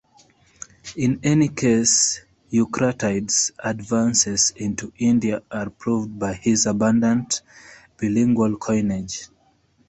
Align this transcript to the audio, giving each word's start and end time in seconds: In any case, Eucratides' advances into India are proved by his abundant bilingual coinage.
In 0.95 1.19
any 1.21 1.47
case, 1.49 2.21
Eucratides' 2.49 3.51
advances 3.63 4.51
into 4.55 4.91
India 4.97 5.43
are 5.51 5.69
proved 5.69 6.17
by 6.17 6.33
his 6.33 6.65
abundant 6.65 7.43
bilingual 8.01 8.57
coinage. 8.57 9.27